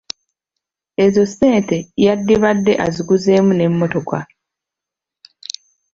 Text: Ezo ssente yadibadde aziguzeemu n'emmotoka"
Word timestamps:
Ezo 1.05 1.23
ssente 1.29 1.77
yadibadde 2.05 2.73
aziguzeemu 2.85 3.51
n'emmotoka" 3.55 4.19